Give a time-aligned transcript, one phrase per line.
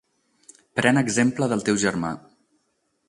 [0.79, 2.15] Pren exemple del teu germà.